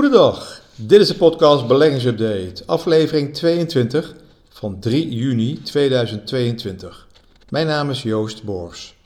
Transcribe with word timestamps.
Goedendag, 0.00 0.62
dit 0.74 1.00
is 1.00 1.08
de 1.08 1.14
podcast 1.14 1.66
Beleggingsupdate, 1.66 2.62
aflevering 2.66 3.34
22 3.34 4.14
van 4.48 4.80
3 4.80 5.08
juni 5.14 5.62
2022. 5.62 7.06
Mijn 7.48 7.66
naam 7.66 7.90
is 7.90 8.02
Joost 8.02 8.42
Boors. 8.42 8.96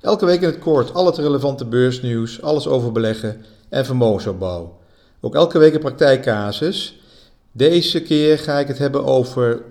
Elke 0.00 0.26
week 0.26 0.40
in 0.40 0.46
het 0.46 0.58
kort 0.58 0.94
al 0.94 1.06
het 1.06 1.16
relevante 1.16 1.64
beursnieuws, 1.64 2.42
alles 2.42 2.66
over 2.66 2.92
beleggen 2.92 3.44
en 3.68 3.84
vermogensopbouw. 3.84 4.78
Ook 5.20 5.34
elke 5.34 5.58
week 5.58 5.74
een 5.74 5.80
praktijkcasus. 5.80 7.00
Deze 7.52 8.02
keer 8.02 8.38
ga 8.38 8.58
ik 8.58 8.68
het 8.68 8.78
hebben 8.78 9.04
over 9.04 9.62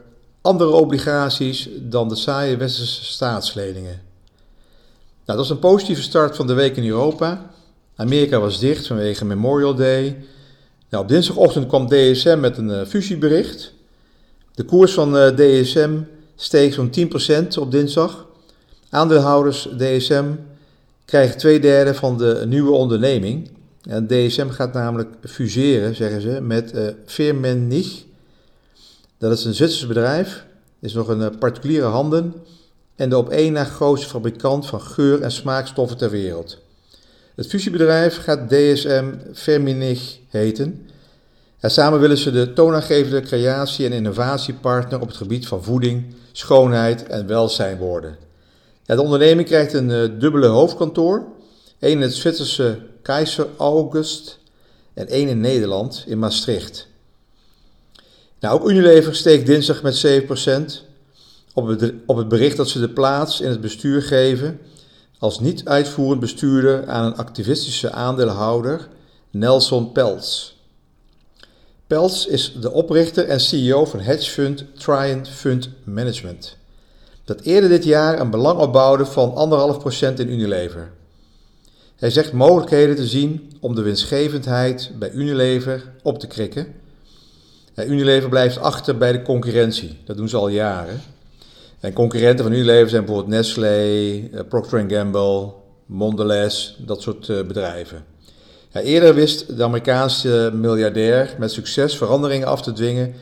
andere 0.42 0.72
obligaties 0.72 1.70
dan 1.80 2.10
de 2.10 2.16
saaie 2.16 2.58
westerse 2.58 3.04
staatsleningen. 3.04 4.02
Nou, 5.26 5.26
dat 5.26 5.36
was 5.36 5.50
een 5.50 5.60
positieve 5.60 6.02
start 6.02 6.36
van 6.36 6.48
de 6.48 6.54
week 6.54 6.78
in 6.78 6.88
Europa. 6.88 7.52
Amerika 7.96 8.40
was 8.40 8.60
dicht 8.60 8.88
vanwege 8.88 9.26
Memorial 9.26 9.76
Day. 9.76 10.26
Nou, 10.94 11.06
op 11.06 11.12
dinsdagochtend 11.12 11.68
kwam 11.68 11.88
DSM 11.88 12.38
met 12.40 12.58
een 12.58 12.70
uh, 12.70 12.86
fusiebericht. 12.86 13.74
De 14.56 14.64
koers 14.64 14.94
van 14.94 15.18
eh, 15.18 15.36
DSM 15.36 16.00
steeg 16.36 16.74
zo'n 16.74 16.92
10% 17.56 17.60
op 17.60 17.72
dinsdag. 17.72 18.28
Aandeelhouders 18.90 19.70
DSM 19.78 20.26
krijgen 21.06 21.38
twee 21.38 21.60
derde 21.60 21.94
van 21.94 22.18
de 22.18 22.44
nieuwe 22.48 22.72
onderneming. 22.72 23.50
En 23.90 24.08
DSM 24.08 24.50
gaat 24.50 24.74
namelijk 24.74 25.10
fuseren, 25.24 25.96
zeggen 25.96 26.22
ze, 26.22 26.42
met 26.42 26.74
uh, 26.76 26.88
Firmenich. 27.06 28.04
Dat 29.18 29.32
is 29.32 29.46
een 29.46 29.54
Zwitsers 29.54 29.88
bedrijf, 29.88 30.46
is 30.80 30.94
nog 30.94 31.08
een 31.08 31.38
particuliere 31.38 31.86
handen 31.86 32.34
en 32.96 33.10
de 33.10 33.18
op 33.18 33.30
één 33.30 33.54
na 33.54 33.64
grootste 33.64 34.10
fabrikant 34.10 34.66
van 34.66 34.82
geur- 34.82 35.22
en 35.22 35.32
smaakstoffen 35.32 35.98
ter 35.98 36.10
wereld. 36.10 36.62
Het 37.36 37.48
fusiebedrijf 37.48 38.18
gaat 38.18 38.50
DSM 38.50 39.14
Firmenich 39.34 40.18
heten. 40.30 40.90
En 41.60 41.72
samen 41.72 42.00
willen 42.00 42.18
ze 42.18 42.32
de 42.32 42.54
toonaangevende 42.54 43.22
creatie- 43.22 43.86
en 43.86 43.92
innovatiepartner 43.92 45.02
op 45.02 45.08
het 45.08 45.18
gebied 45.18 45.48
van 45.48 45.64
voeding, 45.64 46.16
schoonheid 46.32 47.08
en 47.08 47.28
welzijn 47.28 47.78
worden. 47.78 48.18
De 48.86 49.02
onderneming 49.02 49.48
krijgt 49.48 49.74
een 49.74 49.90
uh, 49.90 50.20
dubbele 50.20 50.48
hoofdkantoor. 50.48 51.26
één 51.80 51.92
in 51.92 52.02
het 52.02 52.14
Zwitserse 52.14 52.80
Keizer 53.02 53.48
August 53.58 54.40
en 54.94 55.08
één 55.08 55.28
in 55.28 55.40
Nederland, 55.40 56.04
in 56.08 56.20
Maastricht. 56.20 56.88
Nou, 58.40 58.60
ook 58.60 58.70
Unilever 58.70 59.16
steekt 59.16 59.46
dinsdag 59.46 59.82
met 59.82 60.06
7% 60.08 60.84
op 61.54 61.94
op 62.06 62.18
het 62.18 62.28
bericht 62.28 62.58
dat 62.58 62.70
ze 62.70 62.80
de 62.80 62.90
plaats 62.90 63.42
in 63.42 63.50
het 63.50 63.62
bestuur 63.62 64.02
geven 64.02 64.60
als 65.24 65.40
niet-uitvoerend 65.40 66.20
bestuurder 66.20 66.88
aan 66.88 67.06
een 67.06 67.16
activistische 67.16 67.92
aandeelhouder, 67.92 68.88
Nelson 69.32 69.92
Peltz. 69.92 70.54
Peltz 71.88 72.26
is 72.26 72.54
de 72.62 72.72
oprichter 72.72 73.28
en 73.28 73.40
CEO 73.40 73.86
van 73.86 74.00
hedgefund 74.00 74.66
Triant 74.74 75.30
Fund 75.30 75.70
Management, 75.84 76.58
dat 77.26 77.42
eerder 77.42 77.70
dit 77.70 77.84
jaar 77.84 78.20
een 78.20 78.30
belang 78.30 78.60
opbouwde 78.60 79.06
van 79.06 79.30
1,5% 80.14 80.14
in 80.14 80.32
Unilever. 80.32 80.92
Hij 81.96 82.10
zegt 82.10 82.34
mogelijkheden 82.34 82.96
te 82.96 83.08
zien 83.08 83.52
om 83.60 83.76
de 83.76 83.82
winstgevendheid 83.82 84.92
bij 85.00 85.12
Unilever 85.12 85.92
op 86.02 86.20
te 86.20 86.28
krikken. 86.28 86.68
Unilever 87.76 88.30
blijft 88.30 88.58
achter 88.58 88.98
bij 88.98 89.12
de 89.12 89.22
concurrentie, 89.22 89.98
dat 90.06 90.18
doen 90.18 90.30
ze 90.30 90.38
al 90.38 90.48
jaren. 90.48 91.02
En 91.84 91.94
concurrenten 91.94 92.46
van 92.46 92.54
Unilever 92.54 92.90
zijn 92.90 93.06
bijvoorbeeld 93.06 93.36
Nestlé, 93.36 93.78
eh, 94.32 94.40
Procter 94.50 94.86
Gamble, 94.88 95.54
Mondelez, 95.86 96.76
dat 96.78 97.02
soort 97.02 97.30
eh, 97.30 97.44
bedrijven. 97.44 98.06
Ja, 98.72 98.82
eerder 98.82 99.14
wist 99.14 99.58
de 99.58 99.64
Amerikaanse 99.64 100.52
miljardair 100.54 101.36
met 101.40 101.52
succes 101.52 101.98
veranderingen 101.98 102.48
af 102.48 102.62
te 102.62 102.72
dwingen 102.72 103.14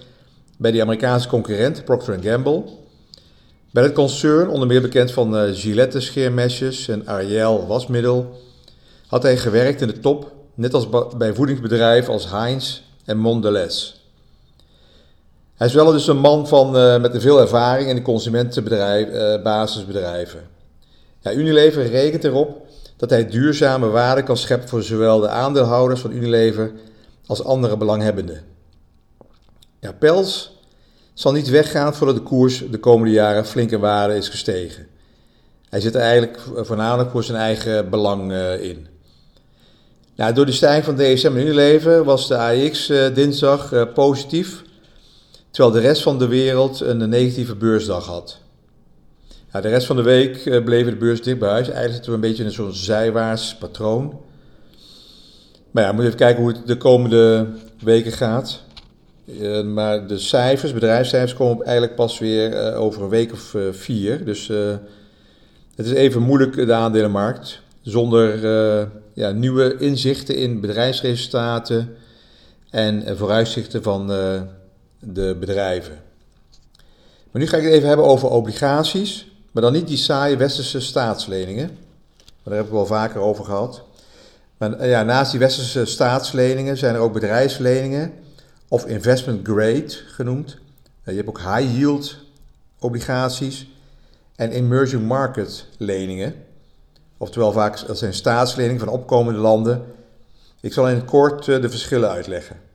bij 0.57 0.71
die 0.71 0.81
Amerikaanse 0.81 1.27
concurrent 1.27 1.85
Procter 1.85 2.17
Gamble. 2.21 2.63
Bij 3.71 3.83
het 3.83 3.93
concern, 3.93 4.49
onder 4.49 4.67
meer 4.67 4.81
bekend 4.81 5.11
van 5.11 5.35
uh, 5.35 5.41
Gillette 5.53 5.99
scheermesjes 5.99 6.87
en 6.87 7.07
Ariel 7.07 7.67
wasmiddel, 7.67 8.39
had 9.07 9.23
hij 9.23 9.37
gewerkt 9.37 9.81
in 9.81 9.87
de 9.87 9.99
top, 9.99 10.31
net 10.55 10.73
als 10.73 10.87
bij 11.17 11.33
voedingsbedrijven 11.33 12.13
als 12.13 12.31
Heinz 12.31 12.79
en 13.05 13.17
Mondelez. 13.17 14.00
Hij 15.61 15.69
is 15.69 15.75
wel 15.75 15.91
dus 15.91 16.07
een 16.07 16.19
man 16.19 16.47
van, 16.47 16.75
uh, 16.75 16.99
met 16.99 17.21
veel 17.21 17.39
ervaring 17.39 17.89
in 17.89 17.95
de 17.95 18.01
consumentenbasisbedrijven. 18.01 20.39
Uh, 20.39 20.45
ja, 21.19 21.33
Unilever 21.33 21.89
rekent 21.89 22.23
erop 22.23 22.67
dat 22.97 23.09
hij 23.09 23.29
duurzame 23.29 23.87
waarde 23.87 24.23
kan 24.23 24.37
scheppen 24.37 24.69
voor 24.69 24.83
zowel 24.83 25.19
de 25.19 25.27
aandeelhouders 25.27 26.01
van 26.01 26.11
Unilever 26.11 26.71
als 27.25 27.43
andere 27.43 27.77
belanghebbenden. 27.77 28.41
Ja, 29.79 29.91
Pels 29.91 30.59
zal 31.13 31.31
niet 31.31 31.49
weggaan 31.49 31.95
voordat 31.95 32.15
de 32.15 32.21
koers 32.21 32.63
de 32.69 32.79
komende 32.79 33.13
jaren 33.13 33.45
flink 33.45 33.71
in 33.71 33.79
waarde 33.79 34.15
is 34.15 34.29
gestegen. 34.29 34.87
Hij 35.69 35.79
zit 35.79 35.95
er 35.95 36.01
eigenlijk 36.01 36.39
voornamelijk 36.55 37.11
voor 37.11 37.23
zijn 37.23 37.37
eigen 37.37 37.89
belang 37.89 38.33
in. 38.59 38.87
Nou, 40.15 40.33
door 40.33 40.45
de 40.45 40.51
stijging 40.51 40.85
van 40.85 40.95
DSM 40.95 41.27
en 41.27 41.37
Unilever 41.37 42.03
was 42.03 42.27
de 42.27 42.71
uh, 42.89 43.15
dinsdag 43.15 43.93
positief 43.93 44.69
terwijl 45.51 45.73
de 45.73 45.87
rest 45.87 46.01
van 46.01 46.19
de 46.19 46.27
wereld 46.27 46.79
een 46.79 47.09
negatieve 47.09 47.55
beursdag 47.55 48.05
had. 48.05 48.39
de 49.51 49.59
rest 49.59 49.85
van 49.85 49.95
de 49.95 50.01
week 50.01 50.45
eh, 50.45 50.63
bleven 50.63 50.91
de 50.91 50.97
beurs 50.97 51.21
dicht 51.21 51.39
bij 51.39 51.49
huis. 51.49 51.67
Eigenlijk 51.67 51.93
zitten 51.93 52.11
we 52.11 52.17
een 52.17 52.29
beetje 52.29 52.43
in 52.43 52.51
zo'n 52.51 52.73
zijwaarts 52.73 53.55
patroon. 53.55 54.19
Maar 55.71 55.83
ja, 55.83 55.89
we 55.89 55.95
moeten 55.95 56.13
even 56.13 56.25
kijken 56.25 56.43
hoe 56.43 56.51
het 56.51 56.67
de 56.67 56.77
komende 56.77 57.47
weken 57.83 58.11
gaat. 58.11 58.61
Uh, 59.25 59.63
maar 59.63 60.07
de 60.07 60.17
cijfers, 60.17 60.73
bedrijfscijfers, 60.73 61.33
komen 61.33 61.65
eigenlijk 61.65 61.95
pas 61.95 62.19
weer 62.19 62.51
uh, 62.51 62.81
over 62.81 63.01
een 63.01 63.09
week 63.09 63.31
of 63.31 63.55
vier. 63.71 64.25
Dus 64.25 64.47
het 65.75 65.85
is 65.85 65.91
even 65.91 66.21
moeilijk, 66.21 66.55
de 66.55 66.73
aandelenmarkt. 66.73 67.61
Zonder 67.81 68.39
ja, 69.13 69.31
nieuwe 69.31 69.77
inzichten 69.77 70.35
in 70.35 70.61
bedrijfsresultaten 70.61 71.95
en 72.69 73.17
vooruitzichten 73.17 73.83
van 73.83 74.11
de 75.01 75.37
bedrijven. 75.39 76.01
Maar 77.31 77.41
nu 77.41 77.47
ga 77.47 77.57
ik 77.57 77.63
het 77.63 77.73
even 77.73 77.87
hebben 77.87 78.05
over 78.05 78.29
obligaties, 78.29 79.31
maar 79.51 79.63
dan 79.63 79.73
niet 79.73 79.87
die 79.87 79.97
saaie 79.97 80.37
westerse 80.37 80.79
staatsleningen. 80.79 81.77
Daar 82.43 82.55
heb 82.55 82.65
ik 82.65 82.71
wel 82.71 82.85
vaker 82.85 83.19
over 83.21 83.45
gehad. 83.45 83.83
Maar 84.57 84.73
eh, 84.73 84.89
ja, 84.89 85.03
naast 85.03 85.31
die 85.31 85.39
westerse 85.39 85.85
staatsleningen 85.85 86.77
zijn 86.77 86.95
er 86.95 87.01
ook 87.01 87.13
bedrijfsleningen, 87.13 88.13
of 88.67 88.85
investment 88.85 89.47
grade 89.47 89.89
genoemd. 89.89 90.57
Je 91.05 91.11
hebt 91.11 91.27
ook 91.27 91.39
high 91.39 91.77
yield 91.77 92.17
obligaties 92.79 93.67
en 94.35 94.51
emerging 94.51 95.07
market 95.07 95.65
leningen. 95.77 96.35
Oftewel 97.17 97.51
vaak 97.51 97.87
dat 97.87 97.97
zijn 97.97 98.13
staatsleningen 98.13 98.79
van 98.79 98.89
opkomende 98.89 99.39
landen. 99.39 99.85
Ik 100.59 100.73
zal 100.73 100.89
in 100.89 100.95
het 100.95 101.05
kort 101.05 101.47
eh, 101.47 101.61
de 101.61 101.69
verschillen 101.69 102.09
uitleggen. 102.09 102.70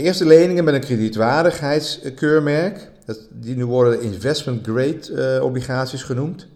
Eerste 0.00 0.26
leningen 0.26 0.64
met 0.64 0.74
een 0.74 0.80
kredietwaardigheidskeurmerk, 0.80 2.90
die 3.30 3.56
nu 3.56 3.66
worden 3.66 4.00
investment 4.00 4.66
grade 4.66 5.36
uh, 5.38 5.44
obligaties 5.44 6.02
genoemd. 6.02 6.46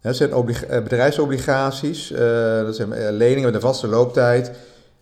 Dat 0.00 0.16
zijn 0.16 0.30
eh, 0.30 0.82
bedrijfsobligaties, 0.82 2.12
uh, 2.12 2.18
dat 2.62 2.76
zijn 2.76 3.16
leningen 3.16 3.44
met 3.44 3.54
een 3.54 3.60
vaste 3.60 3.86
looptijd, 3.86 4.50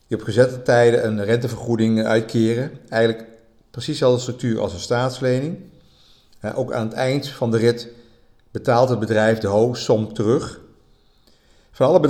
die 0.07 0.19
op 0.19 0.25
gezette 0.25 0.63
tijden 0.63 1.07
een 1.07 1.25
rentevergoeding 1.25 2.05
uitkeren. 2.05 2.71
Eigenlijk 2.89 3.25
precies 3.71 3.93
dezelfde 3.93 4.21
structuur 4.21 4.61
als 4.61 4.73
een 4.73 4.79
staatslening. 4.79 5.59
ook 6.55 6.73
aan 6.73 6.87
het 6.87 6.97
eind 6.97 7.29
van 7.29 7.51
de 7.51 7.59
rit 7.59 7.89
betaalt 8.51 8.89
het 8.89 8.99
bedrijf 8.99 9.39
de 9.39 9.49
hoogsom 9.49 10.13
terug. 10.13 10.61
Van 11.71 11.87
alle 11.87 12.01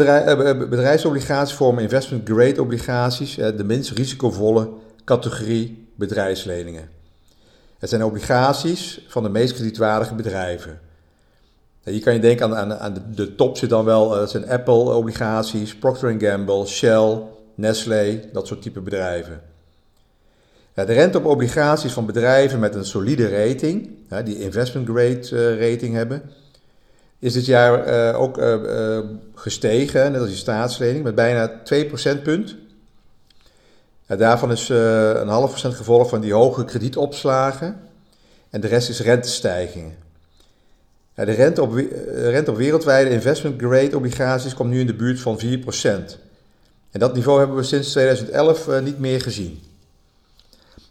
bedrijfsobligaties 0.69 1.56
vormen 1.56 1.82
investment 1.82 2.28
grade 2.28 2.60
obligaties 2.60 3.34
de 3.34 3.64
minst 3.64 3.90
risicovolle 3.90 4.69
categorie 5.16 5.88
bedrijfsleningen. 5.94 6.88
Het 7.78 7.88
zijn 7.88 8.04
obligaties 8.04 9.04
van 9.08 9.22
de 9.22 9.28
meest 9.28 9.54
kredietwaardige 9.54 10.14
bedrijven. 10.14 10.80
Hier 11.84 12.00
kan 12.00 12.14
je 12.14 12.20
denken 12.20 12.46
aan, 12.46 12.56
aan, 12.56 12.78
aan 12.78 13.04
de, 13.14 13.34
top 13.34 13.56
zit 13.56 13.70
dan 13.70 13.84
wel, 13.84 14.12
eh, 14.12 14.18
dat 14.18 14.30
zijn 14.30 14.48
Apple-obligaties, 14.48 15.76
Procter 15.76 16.14
Gamble, 16.18 16.66
Shell, 16.66 17.22
Nestlé, 17.54 18.20
dat 18.32 18.46
soort 18.46 18.62
type 18.62 18.80
bedrijven. 18.80 19.42
de 20.74 20.82
rente 20.82 21.18
op 21.18 21.24
obligaties 21.24 21.92
van 21.92 22.06
bedrijven 22.06 22.58
met 22.58 22.74
een 22.74 22.84
solide 22.84 23.28
rating, 23.28 23.90
die 24.24 24.38
investment 24.40 24.88
grade 24.88 25.28
eh, 25.32 25.70
rating 25.70 25.94
hebben, 25.94 26.22
is 27.18 27.32
dit 27.32 27.46
jaar 27.46 27.84
eh, 27.84 28.20
ook 28.20 28.40
gestegen, 29.34 30.12
net 30.12 30.20
als 30.20 30.28
die 30.28 30.38
staatslening, 30.38 31.04
met 31.04 31.14
bijna 31.14 31.60
2 31.64 31.86
procentpunt 31.86 32.56
daarvan 34.18 34.50
is 34.50 34.68
uh, 34.68 35.08
een 35.08 35.28
half 35.28 35.50
procent 35.50 35.74
gevolg 35.74 36.08
van 36.08 36.20
die 36.20 36.32
hoge 36.32 36.64
kredietopslagen. 36.64 37.80
En 38.50 38.60
de 38.60 38.66
rest 38.66 38.88
is 38.88 39.00
rentestijgingen. 39.00 39.94
de 41.14 41.22
rente 41.22 41.62
op, 41.62 41.74
rente 42.14 42.50
op 42.50 42.56
wereldwijde 42.56 43.10
investment 43.10 43.60
grade 43.60 43.96
obligaties 43.96 44.54
komt 44.54 44.70
nu 44.70 44.80
in 44.80 44.86
de 44.86 44.94
buurt 44.94 45.20
van 45.20 45.40
4%. 45.40 45.44
En 46.90 47.00
dat 47.00 47.14
niveau 47.14 47.38
hebben 47.38 47.56
we 47.56 47.62
sinds 47.62 47.90
2011 47.90 48.68
uh, 48.68 48.80
niet 48.80 48.98
meer 48.98 49.20
gezien. 49.20 49.62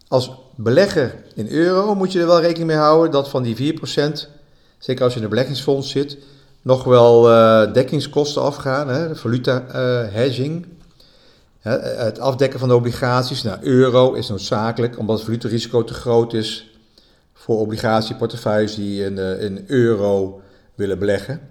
Als 0.08 0.32
belegger 0.56 1.16
in 1.36 1.50
euro 1.50 1.96
moet 1.96 2.12
je 2.12 2.20
er 2.20 2.28
wel 2.28 2.42
rekening 2.42 2.68
mee 2.68 2.78
houden 2.78 3.12
dat 3.12 3.30
van 3.30 3.44
die 3.44 3.74
4%, 3.74 3.80
zeker 4.78 5.04
als 5.04 5.14
je 5.14 5.18
in 5.18 5.24
een 5.24 5.30
beleggingsfonds 5.30 5.90
zit, 5.90 6.18
nog 6.62 6.84
wel 6.84 7.22
dekkingskosten 7.74 8.42
afgaan, 8.42 8.88
hè, 8.90 9.16
valuta 9.16 9.66
uh, 9.68 10.14
hedging. 10.14 10.66
Het 11.60 12.20
afdekken 12.20 12.60
van 12.60 12.68
de 12.68 12.76
obligaties 12.76 13.44
naar 13.44 13.64
euro 13.64 14.14
is 14.14 14.28
noodzakelijk 14.28 14.98
omdat 15.00 15.16
het 15.16 15.26
valutarisico 15.26 15.84
te 15.84 15.94
groot 15.94 16.34
is 16.34 16.70
voor 17.34 17.60
obligatieportefeuilles 17.60 18.76
die 18.76 19.04
in, 19.04 19.18
uh, 19.18 19.44
in 19.44 19.64
euro 19.68 20.42
willen 20.76 21.00
beleggen. 21.00 21.42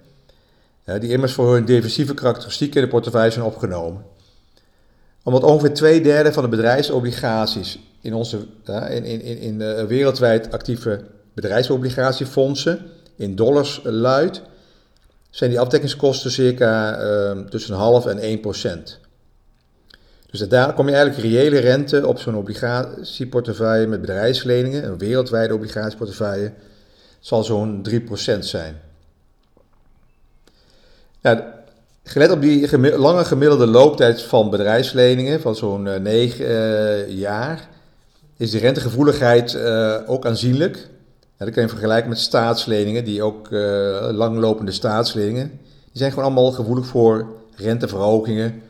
Die 0.84 1.10
immers 1.10 1.32
voor 1.32 1.54
hun 1.54 1.64
defensieve 1.64 2.14
karakteristieken 2.14 2.76
in 2.80 2.86
de 2.86 2.92
portefeuille 2.92 3.30
zijn 3.30 3.44
opgenomen. 3.44 4.04
Omdat 5.22 5.42
ongeveer 5.42 5.74
twee 5.74 6.00
derde 6.00 6.32
van 6.32 6.42
de 6.42 6.48
bedrijfsobligaties 6.48 7.78
in 8.00 8.14
onze 8.14 8.46
in, 8.90 9.04
in, 9.04 9.38
in, 9.38 9.86
wereldwijd 9.86 10.52
actieve 10.52 11.04
bedrijfsobligatiefondsen 11.34 12.86
in 13.16 13.36
dollars 13.36 13.80
luidt, 13.84 14.42
zijn 15.30 15.50
die 15.50 15.60
afdekkingskosten 15.60 16.30
circa 16.30 17.02
uh, 17.02 17.38
tussen 17.38 17.74
een 17.74 17.80
half 17.80 18.06
en 18.06 18.18
1 18.18 18.40
procent. 18.40 19.00
Dus 20.30 20.40
daar 20.40 20.74
kom 20.74 20.88
je 20.88 20.94
eigenlijk 20.94 21.26
reële 21.26 21.58
rente 21.58 22.06
op 22.06 22.18
zo'n 22.18 22.36
obligatieportefeuille 22.36 23.86
met 23.86 24.00
bedrijfsleningen, 24.00 24.84
een 24.84 24.98
wereldwijde 24.98 25.54
obligatieportefeuille, 25.54 26.52
zal 27.20 27.44
zo'n 27.44 27.86
3% 27.90 28.38
zijn. 28.38 28.80
Ja, 31.20 31.54
gelet 32.04 32.30
op 32.30 32.40
die 32.40 32.78
lange 32.98 33.24
gemiddelde 33.24 33.66
looptijd 33.66 34.22
van 34.22 34.50
bedrijfsleningen, 34.50 35.40
van 35.40 35.56
zo'n 35.56 36.02
9 36.02 36.44
uh, 36.44 36.50
uh, 36.50 37.18
jaar, 37.18 37.68
is 38.36 38.50
de 38.50 38.58
rentegevoeligheid 38.58 39.54
uh, 39.54 39.96
ook 40.06 40.26
aanzienlijk. 40.26 40.76
Ja, 41.36 41.44
dat 41.44 41.54
kan 41.54 41.62
je 41.62 41.68
vergelijken 41.68 42.08
met 42.08 42.18
staatsleningen, 42.18 43.04
die 43.04 43.22
ook 43.22 43.50
langlopende 44.12 44.72
staatsleningen, 44.72 45.48
die 45.68 45.98
zijn 46.00 46.10
gewoon 46.10 46.24
allemaal 46.24 46.52
gevoelig 46.52 46.86
voor 46.86 47.26
renteverhogingen 47.56 48.62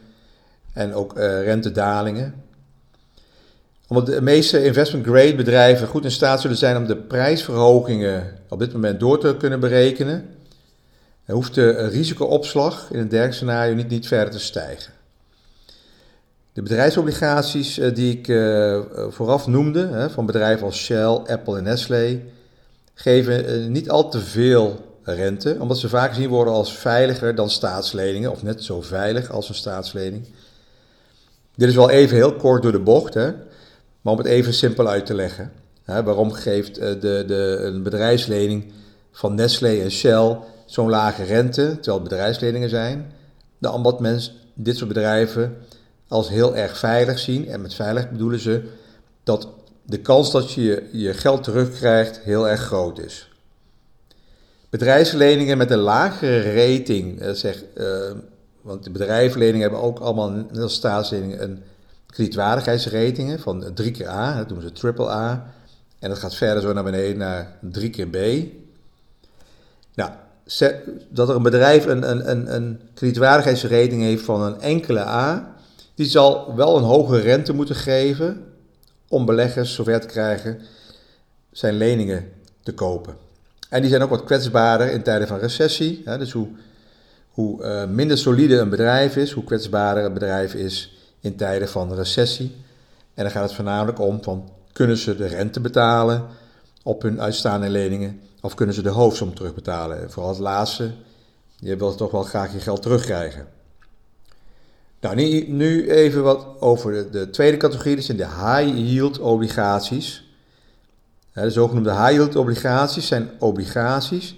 en 0.78 0.94
ook 0.94 1.19
uh, 1.19 1.42
rentedalingen. 1.42 2.34
Omdat 3.88 4.06
de 4.06 4.22
meeste 4.22 4.64
investment 4.64 5.06
grade 5.06 5.34
bedrijven 5.34 5.86
goed 5.86 6.04
in 6.04 6.10
staat 6.10 6.40
zullen 6.40 6.56
zijn 6.56 6.76
om 6.76 6.86
de 6.86 6.96
prijsverhogingen 6.96 8.38
op 8.48 8.58
dit 8.58 8.72
moment 8.72 9.00
door 9.00 9.20
te 9.20 9.36
kunnen 9.38 9.60
berekenen, 9.60 10.28
hoeft 11.26 11.54
de 11.54 11.88
risicoopslag 11.88 12.88
in 12.90 12.98
een 12.98 13.08
dergelijk 13.08 13.36
scenario 13.36 13.75
niet, 13.75 13.88
niet 13.88 14.06
verder 14.06 14.30
te 14.30 14.40
stijgen. 14.40 14.92
De 16.52 16.62
bedrijfsobligaties 16.62 17.81
die 17.94 18.19
ik 18.19 18.26
vooraf 19.12 19.46
noemde, 19.46 20.10
van 20.10 20.26
bedrijven 20.26 20.66
als 20.66 20.76
Shell, 20.76 21.20
Apple 21.26 21.56
en 21.56 21.62
Nestlé, 21.62 22.20
geven 22.94 23.72
niet 23.72 23.90
al 23.90 24.10
te 24.10 24.20
veel 24.20 24.88
rente, 25.02 25.56
omdat 25.58 25.78
ze 25.78 25.88
vaak 25.88 26.08
gezien 26.08 26.28
worden 26.28 26.54
als 26.54 26.72
veiliger 26.72 27.34
dan 27.34 27.50
staatsleningen, 27.50 28.31
of 28.31 28.42
net 28.42 28.64
zo 28.64 28.81
veilig 28.81 29.31
als 29.31 29.48
een 29.48 29.54
staatslening. 29.54 30.26
Dit 31.58 31.69
is 31.69 31.75
wel 31.75 31.90
even 31.90 32.16
heel 32.16 32.37
kort 32.37 32.62
door 32.62 32.72
de 32.72 32.78
bocht, 32.78 33.14
hè? 33.14 33.32
maar 34.00 34.12
om 34.12 34.19
het 34.19 34.26
even 34.26 34.55
simpel 34.55 34.88
uit 34.88 35.06
te 35.06 35.14
leggen. 35.14 35.52
Hè? 35.82 36.02
Waarom 36.02 36.32
geeft 36.32 36.75
de, 36.75 37.25
de, 37.26 37.58
een 37.62 37.82
bedrijfslening 37.82 38.72
van 39.12 39.34
Nestlé 39.34 39.81
en 39.81 39.90
Shell 39.90 40.38
zo'n 40.66 40.88
lage 40.88 41.25
rente, 41.25 41.75
terwijl 41.75 41.99
het 42.00 42.08
bedrijfsleningen 42.08 42.69
zijn? 42.69 43.12
Nou, 43.58 43.75
omdat 43.75 44.00
mensen 44.00 44.32
dit 44.55 44.76
soort 44.76 44.88
bedrijven 44.88 45.56
als 46.08 46.28
heel 46.28 46.56
erg 46.56 46.78
veilig 46.78 47.19
zien. 47.19 47.49
En 47.49 47.60
met 47.60 47.75
veilig 47.75 48.10
bedoelen 48.10 48.40
ze 48.40 48.62
dat 49.22 49.49
de 49.87 50.00
kans 50.00 50.31
dat 50.31 50.52
je 50.52 50.88
je 50.93 51.14
geld 51.14 51.43
terugkrijgt 51.43 52.20
heel 52.20 52.49
erg 52.49 52.60
groot 52.60 52.99
is. 52.99 53.31
Bedrijfsleningen 54.70 55.58
met 55.58 55.70
een 55.70 55.78
lagere 55.78 56.52
rating, 56.52 57.20
eh, 57.20 57.31
zeg, 57.31 57.64
uh, 57.76 57.87
want 58.60 58.84
de 58.84 58.90
bedrijfsleningen 58.90 59.60
hebben 59.60 59.81
ook 59.81 59.99
allemaal, 59.99 60.31
net 60.31 60.58
als 60.58 60.75
staatsleningen, 60.75 61.43
een 61.43 61.62
kredietwaardigheidsratingen 62.06 63.40
van 63.40 63.75
3 63.75 63.90
keer 63.90 64.08
A, 64.08 64.37
dat 64.37 64.49
noemen 64.49 64.66
ze 64.66 64.72
triple 64.72 65.08
A. 65.10 65.52
En 65.99 66.08
dat 66.08 66.19
gaat 66.19 66.34
verder 66.34 66.62
zo 66.62 66.72
naar 66.72 66.84
beneden 66.84 67.19
naar 67.19 67.58
3 67.60 67.90
keer 67.90 68.08
B. 68.08 68.16
Nou, 69.94 70.10
dat 71.08 71.28
er 71.28 71.34
een 71.34 71.43
bedrijf 71.43 71.87
een, 71.87 72.10
een, 72.10 72.31
een, 72.31 72.55
een 72.55 72.81
kredietwaardigheidsrating 72.94 74.02
heeft 74.02 74.25
van 74.25 74.43
een 74.43 74.60
enkele 74.60 75.00
A, 75.00 75.55
die 75.94 76.06
zal 76.06 76.56
wel 76.56 76.76
een 76.76 76.82
hogere 76.82 77.20
rente 77.20 77.52
moeten 77.52 77.75
geven 77.75 78.44
om 79.08 79.26
beleggers 79.26 79.75
zover 79.75 80.00
te 80.00 80.06
krijgen 80.06 80.60
zijn 81.52 81.75
leningen 81.75 82.32
te 82.62 82.72
kopen. 82.72 83.16
En 83.69 83.81
die 83.81 83.90
zijn 83.90 84.02
ook 84.02 84.10
wat 84.10 84.25
kwetsbaarder 84.25 84.90
in 84.90 85.02
tijden 85.02 85.28
van 85.28 85.38
recessie. 85.38 86.02
Dus 86.05 86.32
hoe, 86.32 86.49
hoe 87.30 87.62
uh, 87.62 87.84
minder 87.84 88.19
solide 88.19 88.56
een 88.58 88.69
bedrijf 88.69 89.16
is, 89.16 89.32
hoe 89.32 89.44
kwetsbaarder 89.44 90.04
een 90.04 90.12
bedrijf 90.12 90.54
is 90.54 90.98
in 91.20 91.36
tijden 91.36 91.69
van 91.69 91.94
recessie. 91.94 92.56
En 93.14 93.22
dan 93.22 93.32
gaat 93.32 93.42
het 93.42 93.54
voornamelijk 93.54 94.00
om 94.00 94.22
van 94.22 94.50
kunnen 94.72 94.96
ze 94.96 95.16
de 95.16 95.26
rente 95.26 95.60
betalen 95.60 96.26
op 96.82 97.02
hun 97.02 97.20
uitstaande 97.20 97.69
leningen 97.69 98.20
of 98.40 98.54
kunnen 98.54 98.75
ze 98.75 98.82
de 98.82 98.88
hoofdsom 98.88 99.34
terugbetalen. 99.34 100.02
En 100.02 100.10
vooral 100.10 100.30
het 100.30 100.40
laatste, 100.40 100.90
je 101.56 101.76
wilt 101.76 101.96
toch 101.96 102.10
wel 102.10 102.22
graag 102.22 102.52
je 102.52 102.60
geld 102.60 102.82
terugkrijgen. 102.82 103.46
Nou, 105.00 105.14
nu, 105.14 105.48
nu 105.48 105.90
even 105.90 106.22
wat 106.22 106.46
over 106.60 106.92
de, 106.92 107.10
de, 107.10 107.31
tweede 107.31 107.56
categorie, 107.56 107.96
dat 107.96 108.04
zijn 108.04 108.16
de 108.16 108.26
high 108.26 108.76
yield 108.76 109.19
obligaties. 109.19 110.24
De 111.32 111.50
zogenoemde 111.50 111.92
high 111.92 112.12
yield 112.12 112.36
obligaties 112.36 113.06
zijn 113.06 113.31
obligaties 113.38 114.34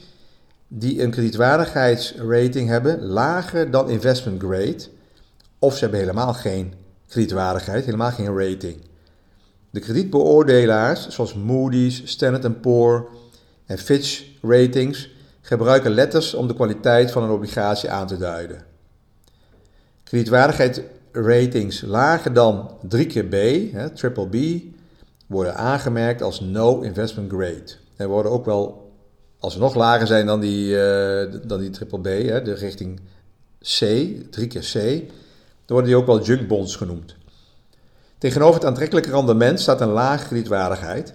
die 0.73 1.03
een 1.03 1.11
kredietwaardigheidsrating 1.11 2.69
hebben 2.69 3.07
lager 3.07 3.71
dan 3.71 3.91
investment 3.91 4.43
grade, 4.43 4.79
of 5.59 5.75
ze 5.75 5.81
hebben 5.81 6.01
helemaal 6.01 6.35
geen 6.35 6.75
kredietwaardigheid, 7.09 7.85
helemaal 7.85 8.11
geen 8.11 8.39
rating. 8.39 8.77
De 9.71 9.81
kredietbeoordelaars, 9.81 11.09
zoals 11.09 11.35
Moody's, 11.35 12.03
Standard 12.05 12.61
Poor 12.61 13.09
en 13.67 13.79
Fitch 13.79 14.25
Ratings, 14.43 15.11
gebruiken 15.41 15.91
letters 15.91 16.35
om 16.35 16.47
de 16.47 16.55
kwaliteit 16.55 17.11
van 17.11 17.23
een 17.23 17.31
obligatie 17.31 17.91
aan 17.91 18.07
te 18.07 18.17
duiden. 18.17 18.65
Kredietwaardigheidsratings 20.05 21.81
lager 21.81 22.33
dan 22.33 22.71
3 22.89 23.07
keer 23.07 23.25
B, 23.25 23.35
triple 23.95 24.29
B, 24.29 24.63
worden 25.27 25.57
aangemerkt 25.57 26.23
als 26.23 26.41
no 26.41 26.81
investment 26.81 27.31
grade. 27.31 27.73
En 27.97 28.09
worden 28.09 28.33
ook 28.33 28.45
wel, 28.45 28.80
als 29.41 29.53
ze 29.53 29.59
nog 29.59 29.75
lager 29.75 30.07
zijn 30.07 30.27
dan 30.27 30.41
die, 30.41 30.67
uh, 30.75 31.33
dan 31.45 31.61
die 31.61 31.71
triple 31.71 32.01
B, 32.01 32.05
hè, 32.05 32.43
de 32.43 32.55
richting 32.55 33.01
C, 33.59 33.79
3 34.31 34.47
keer 34.49 34.71
C, 34.73 34.75
dan 34.75 35.79
worden 35.79 35.85
die 35.85 35.97
ook 35.97 36.07
wel 36.07 36.23
junk 36.23 36.49
bonds 36.49 36.77
genoemd. 36.77 37.17
Tegenover 38.19 38.55
het 38.55 38.65
aantrekkelijke 38.65 39.11
rendement 39.11 39.61
staat 39.61 39.81
een 39.81 39.89
lage 39.89 40.27
kredietwaardigheid. 40.27 41.15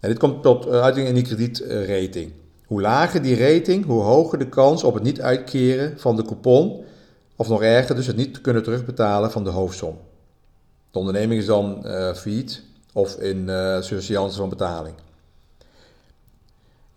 En 0.00 0.08
dit 0.08 0.18
komt 0.18 0.42
tot 0.42 0.68
uiting 0.68 1.08
in 1.08 1.14
die 1.14 1.22
kredietrating. 1.22 2.32
Hoe 2.66 2.80
lager 2.80 3.22
die 3.22 3.36
rating, 3.36 3.84
hoe 3.84 4.02
hoger 4.02 4.38
de 4.38 4.48
kans 4.48 4.84
op 4.84 4.94
het 4.94 5.02
niet 5.02 5.20
uitkeren 5.20 5.98
van 5.98 6.16
de 6.16 6.22
coupon 6.22 6.84
of 7.36 7.48
nog 7.48 7.62
erger, 7.62 7.94
dus 7.94 8.06
het 8.06 8.16
niet 8.16 8.40
kunnen 8.40 8.62
terugbetalen 8.62 9.30
van 9.30 9.44
de 9.44 9.50
hoofdsom. 9.50 9.98
De 10.90 10.98
onderneming 10.98 11.40
is 11.40 11.46
dan 11.46 11.82
uh, 11.84 12.14
failliet 12.14 12.62
of 12.92 13.16
in 13.16 13.48
uh, 13.48 14.28
van 14.28 14.48
betaling. 14.48 14.94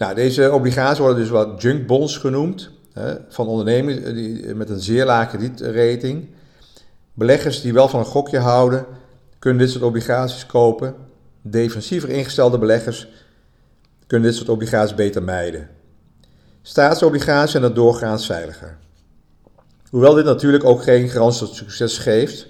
Nou, 0.03 0.15
deze 0.15 0.51
obligaties 0.51 1.00
worden 1.00 1.17
dus 1.17 1.29
wat 1.29 1.62
junk 1.62 1.88
bonds 1.88 2.17
genoemd, 2.17 2.69
hè, 2.93 3.15
van 3.29 3.48
ondernemingen 3.48 4.15
die, 4.15 4.55
met 4.55 4.69
een 4.69 4.79
zeer 4.79 5.05
lage 5.05 5.38
kredietrating. 5.38 6.27
Beleggers 7.13 7.62
die 7.62 7.74
wel 7.74 7.88
van 7.88 8.00
een 8.00 8.05
gokje 8.05 8.39
houden, 8.39 8.86
kunnen 9.39 9.60
dit 9.60 9.72
soort 9.72 9.83
obligaties 9.83 10.45
kopen. 10.45 10.95
Defensiever 11.41 12.10
ingestelde 12.10 12.57
beleggers 12.57 13.07
kunnen 14.07 14.27
dit 14.29 14.38
soort 14.38 14.50
obligaties 14.50 14.95
beter 14.95 15.24
mijden. 15.24 15.69
Staatsobligaties 16.62 17.51
zijn 17.51 17.63
er 17.63 17.74
doorgaans 17.74 18.25
veiliger. 18.25 18.77
Hoewel 19.89 20.13
dit 20.13 20.25
natuurlijk 20.25 20.63
ook 20.63 20.83
geen 20.83 21.10
garantie 21.10 21.48
tot 21.48 21.55
succes 21.55 21.98
geeft, 21.98 22.48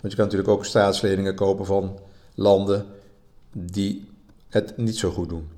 want 0.00 0.12
je 0.12 0.16
kan 0.16 0.24
natuurlijk 0.24 0.50
ook 0.50 0.64
staatsleningen 0.64 1.34
kopen 1.34 1.66
van 1.66 1.98
landen 2.34 2.86
die 3.52 4.08
het 4.48 4.76
niet 4.76 4.96
zo 4.96 5.10
goed 5.10 5.28
doen. 5.28 5.55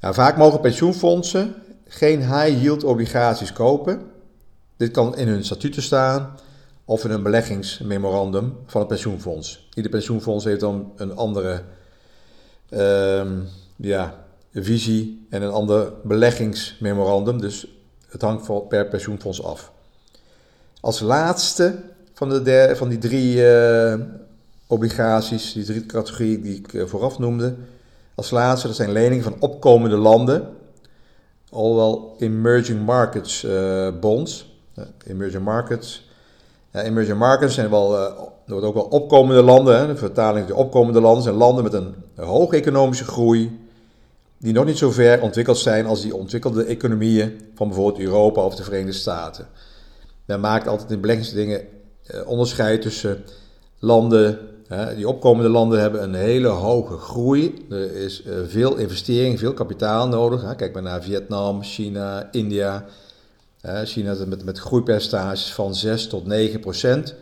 Vaak 0.00 0.36
mogen 0.36 0.60
pensioenfondsen 0.60 1.54
geen 1.86 2.20
high-yield 2.20 2.84
obligaties 2.84 3.52
kopen. 3.52 4.00
Dit 4.76 4.90
kan 4.90 5.16
in 5.16 5.28
hun 5.28 5.44
statuten 5.44 5.82
staan 5.82 6.34
of 6.84 7.04
in 7.04 7.10
een 7.10 7.22
beleggingsmemorandum 7.22 8.56
van 8.66 8.80
het 8.80 8.88
pensioenfonds. 8.88 9.68
Ieder 9.74 9.90
pensioenfonds 9.90 10.44
heeft 10.44 10.60
dan 10.60 10.92
een 10.96 11.16
andere 11.16 11.62
uh, 12.70 13.26
ja, 13.76 14.14
visie 14.52 15.26
en 15.30 15.42
een 15.42 15.50
ander 15.50 15.92
beleggingsmemorandum. 16.02 17.40
Dus 17.40 17.66
het 18.08 18.22
hangt 18.22 18.68
per 18.68 18.86
pensioenfonds 18.86 19.42
af. 19.42 19.72
Als 20.80 21.00
laatste 21.00 21.78
van, 22.12 22.28
de 22.28 22.72
van 22.74 22.88
die 22.88 22.98
drie 22.98 23.36
uh, 23.36 23.94
obligaties, 24.66 25.52
die 25.52 25.64
drie 25.64 25.86
categorieën 25.86 26.42
die 26.42 26.62
ik 26.64 26.88
vooraf 26.88 27.18
noemde. 27.18 27.54
Als 28.20 28.30
laatste, 28.30 28.66
dat 28.66 28.76
zijn 28.76 28.92
leningen 28.92 29.24
van 29.24 29.36
opkomende 29.38 29.96
landen. 29.96 30.48
Alwel 31.50 32.16
emerging 32.18 32.84
markets 32.84 33.46
bonds. 34.00 34.58
emerging 35.06 35.44
markets. 35.44 36.08
emerging 36.72 37.18
markets 37.18 37.54
zijn 37.54 37.70
wel, 37.70 37.94
uh, 37.94 38.12
wordt 38.46 38.64
ook 38.64 38.74
wel 38.74 38.82
opkomende 38.82 39.42
landen. 39.42 39.78
Hè. 39.78 39.86
De 39.86 39.96
vertaling 39.96 40.46
de 40.46 40.54
opkomende 40.54 41.00
landen 41.00 41.22
zijn 41.22 41.34
landen 41.34 41.64
met 41.64 41.72
een 41.72 41.94
hoge 42.16 42.56
economische 42.56 43.04
groei 43.04 43.68
die 44.38 44.52
nog 44.52 44.64
niet 44.64 44.78
zo 44.78 44.90
ver 44.90 45.22
ontwikkeld 45.22 45.58
zijn 45.58 45.86
als 45.86 46.00
die 46.00 46.16
ontwikkelde 46.16 46.64
economieën 46.64 47.40
van 47.54 47.68
bijvoorbeeld 47.68 48.04
Europa 48.04 48.44
of 48.44 48.54
de 48.54 48.62
Verenigde 48.62 48.92
Staten. 48.92 49.46
Men 50.24 50.40
maakt 50.40 50.68
altijd 50.68 50.90
in 50.90 51.00
beleggingsdingen 51.00 51.66
eh, 52.06 52.28
onderscheid 52.28 52.82
tussen 52.82 53.24
landen, 53.78 54.38
die 54.96 55.08
opkomende 55.08 55.50
landen 55.50 55.80
hebben 55.80 56.02
een 56.02 56.14
hele 56.14 56.48
hoge 56.48 56.96
groei. 56.96 57.66
Er 57.70 57.96
is 57.96 58.22
eh, 58.22 58.34
veel 58.46 58.76
investering, 58.76 59.38
veel 59.38 59.54
kapitaal 59.54 60.08
nodig. 60.08 60.56
Kijk 60.56 60.72
maar 60.72 60.82
naar 60.82 61.02
Vietnam, 61.02 61.62
China, 61.62 62.28
India. 62.32 62.84
China 63.84 64.16
met, 64.26 64.44
met 64.44 64.58
groeipercentages 64.58 65.52
van 65.52 65.74
6 65.74 66.06
tot 66.06 66.26
9 66.26 66.60
procent. 66.60 67.14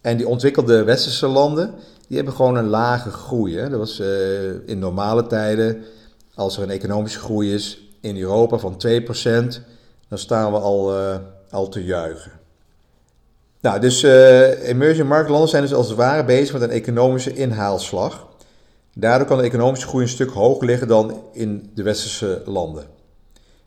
En 0.00 0.16
die 0.16 0.28
ontwikkelde 0.28 0.84
westerse 0.84 1.26
landen, 1.26 1.74
die 2.08 2.16
hebben 2.16 2.34
gewoon 2.34 2.56
een 2.56 2.68
lage 2.68 3.10
groei. 3.10 3.56
Dat 3.56 3.78
was 3.78 4.00
uh, 4.00 4.68
in 4.68 4.78
normale 4.78 5.26
tijden 5.26 5.84
als 6.34 6.56
er 6.56 6.62
een 6.62 6.70
economische 6.70 7.18
groei 7.18 7.54
is 7.54 7.78
in 8.00 8.16
Europa 8.16 8.58
van 8.58 8.74
2%, 8.74 8.80
dan 10.08 10.18
staan 10.18 10.52
we 10.52 10.58
al, 10.58 10.98
uh, 10.98 11.16
al 11.50 11.68
te 11.68 11.84
juichen. 11.84 12.43
Nou, 13.64 13.80
dus 13.80 14.02
uh, 14.02 14.68
emerging 14.68 15.08
marktlanden 15.08 15.48
zijn 15.48 15.62
dus 15.62 15.74
als 15.74 15.88
het 15.88 15.96
ware 15.96 16.24
bezig 16.24 16.52
met 16.52 16.62
een 16.62 16.70
economische 16.70 17.34
inhaalslag. 17.34 18.26
Daardoor 18.94 19.26
kan 19.26 19.38
de 19.38 19.44
economische 19.44 19.86
groei 19.86 20.04
een 20.04 20.10
stuk 20.10 20.30
hoger 20.30 20.66
liggen 20.66 20.88
dan 20.88 21.22
in 21.32 21.70
de 21.74 21.82
westerse 21.82 22.42
landen. 22.44 22.84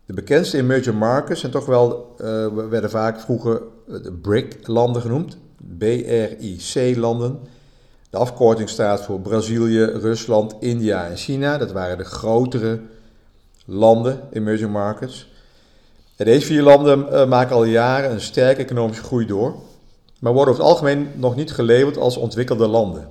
De 0.06 0.13
bekendste 0.13 0.58
emerging 0.58 1.00
markets 1.00 1.39
zijn 1.39 1.51
toch 1.51 1.66
wel, 1.66 2.16
uh, 2.22 2.48
werden 2.70 2.89
vaak 2.89 3.20
vroeger 3.20 3.62
de 3.88 4.13
BRIC-landen 4.22 5.01
genoemd, 5.01 5.38
BRIC-landen. 5.77 7.39
De 8.10 8.18
afkorting 8.18 8.70
staat 8.70 9.01
voor 9.01 9.20
Brazilië, 9.20 9.84
Rusland, 9.84 10.56
India 10.60 11.08
en 11.08 11.18
China. 11.18 11.58
Dat 11.58 11.72
waren 11.72 11.98
de 11.98 12.06
grotere 12.06 12.80
landen, 13.66 14.20
emerging 14.32 14.72
markets. 14.72 15.32
Deze 16.16 16.46
vier 16.46 16.62
landen 16.62 17.30
maken 17.30 17.56
al 17.56 17.63
jaren 17.63 18.12
een 18.12 18.22
sterke 18.22 18.62
economische 18.62 19.04
groei 19.04 19.25
door, 19.25 19.56
maar 20.19 20.33
worden 20.33 20.53
over 20.53 20.63
het 20.63 20.74
algemeen 20.74 21.09
nog 21.15 21.36
niet 21.36 21.51
gelabeld 21.51 21.97
als 21.97 22.17
ontwikkelde 22.17 22.67
landen. 22.67 23.09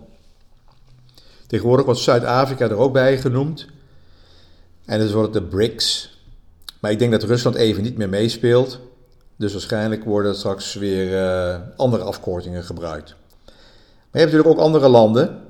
Tegenwoordig 1.46 1.84
wordt 1.84 2.00
Zuid-Afrika 2.00 2.68
er 2.68 2.76
ook 2.76 2.92
bij 2.92 3.18
genoemd. 3.18 3.66
En 4.84 4.98
dus 4.98 5.12
wordt 5.12 5.32
de 5.32 5.42
BRICS. 5.42 6.18
Maar 6.80 6.90
ik 6.90 6.98
denk 6.98 7.10
dat 7.10 7.22
Rusland 7.22 7.56
even 7.56 7.82
niet 7.82 7.96
meer 7.96 8.08
meespeelt. 8.08 8.80
Dus 9.36 9.52
waarschijnlijk 9.52 10.04
worden 10.04 10.36
straks 10.36 10.74
weer 10.74 11.12
uh, 11.12 11.56
andere 11.76 12.02
afkortingen 12.02 12.64
gebruikt 12.64 13.16
je 14.16 14.22
hebt 14.22 14.32
natuurlijk 14.32 14.60
ook 14.60 14.66
andere 14.66 14.88
landen 14.88 15.40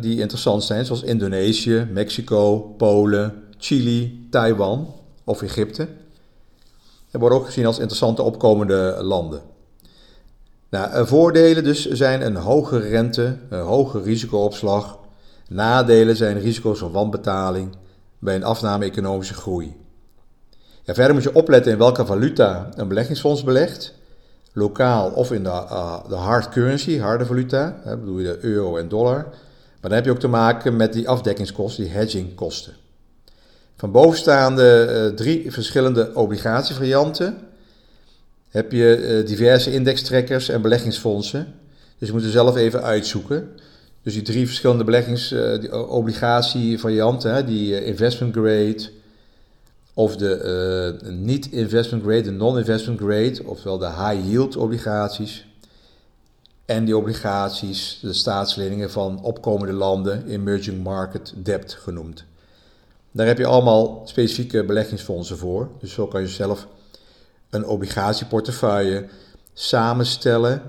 die 0.00 0.20
interessant 0.20 0.64
zijn, 0.64 0.84
zoals 0.84 1.02
Indonesië, 1.02 1.88
Mexico, 1.92 2.58
Polen, 2.60 3.44
Chili, 3.58 4.26
Taiwan 4.30 4.94
of 5.24 5.42
Egypte. 5.42 5.88
Die 7.10 7.20
worden 7.20 7.38
ook 7.38 7.46
gezien 7.46 7.66
als 7.66 7.78
interessante 7.78 8.22
opkomende 8.22 8.98
landen. 9.02 9.42
Nou, 10.70 11.06
voordelen 11.06 11.64
dus 11.64 11.86
zijn 11.90 12.26
een 12.26 12.36
hoge 12.36 12.78
rente, 12.78 13.36
een 13.48 13.60
hoge 13.60 14.02
risicoopslag. 14.02 14.98
Nadelen 15.48 16.16
zijn 16.16 16.40
risico's 16.40 16.78
van 16.78 16.92
wanbetaling 16.92 17.76
bij 18.18 18.34
een 18.34 18.44
afname 18.44 18.84
economische 18.84 19.34
groei. 19.34 19.76
Ja, 20.82 20.94
verder 20.94 21.14
moet 21.14 21.22
je 21.22 21.34
opletten 21.34 21.72
in 21.72 21.78
welke 21.78 22.06
valuta 22.06 22.68
een 22.76 22.88
beleggingsfonds 22.88 23.44
belegt 23.44 23.96
lokaal 24.58 25.10
of 25.10 25.32
in 25.32 25.42
de, 25.42 25.48
uh, 25.48 26.08
de 26.08 26.14
hard 26.14 26.48
currency, 26.48 26.98
harde 26.98 27.26
valuta, 27.26 27.80
hè, 27.82 27.96
bedoel 27.96 28.18
je 28.18 28.24
de 28.24 28.38
euro 28.40 28.76
en 28.76 28.88
dollar. 28.88 29.16
Maar 29.80 29.90
dan 29.90 29.92
heb 29.92 30.04
je 30.04 30.10
ook 30.10 30.18
te 30.18 30.28
maken 30.28 30.76
met 30.76 30.92
die 30.92 31.08
afdekkingskosten, 31.08 31.84
die 31.84 31.92
hedgingkosten. 31.92 32.72
Van 33.76 33.90
bovenstaande 33.90 34.88
uh, 35.10 35.16
drie 35.16 35.52
verschillende 35.52 36.10
obligatievarianten 36.14 37.38
heb 38.48 38.72
je 38.72 38.98
uh, 38.98 39.26
diverse 39.26 39.72
indextrekkers 39.72 40.48
en 40.48 40.62
beleggingsfondsen. 40.62 41.54
Dus 41.98 42.08
je 42.08 42.14
moet 42.14 42.24
er 42.24 42.30
zelf 42.30 42.56
even 42.56 42.82
uitzoeken. 42.82 43.48
Dus 44.02 44.12
die 44.12 44.22
drie 44.22 44.46
verschillende 44.46 44.84
beleggingsobligatievarianten, 44.84 47.46
die 47.46 47.84
investment 47.84 48.34
grade, 48.34 48.88
of 49.94 50.16
de 50.16 50.96
niet-investment 51.10 52.02
grade, 52.02 52.22
de 52.22 52.30
non-investment 52.30 53.00
grade, 53.00 53.40
ofwel 53.44 53.78
de 53.78 53.86
high-yield 53.86 54.56
obligaties. 54.56 55.46
En 56.64 56.84
die 56.84 56.96
obligaties, 56.96 57.98
de 58.02 58.12
staatsleningen 58.12 58.90
van 58.90 59.22
opkomende 59.22 59.72
landen, 59.72 60.26
emerging 60.26 60.82
market 60.82 61.32
debt 61.36 61.72
genoemd. 61.72 62.24
Daar 63.12 63.26
heb 63.26 63.38
je 63.38 63.46
allemaal 63.46 64.02
specifieke 64.04 64.64
beleggingsfondsen 64.64 65.38
voor. 65.38 65.68
Dus 65.80 65.92
zo 65.92 66.06
kan 66.06 66.20
je 66.20 66.28
zelf 66.28 66.66
een 67.50 67.66
obligatieportefeuille 67.66 69.06
samenstellen. 69.52 70.62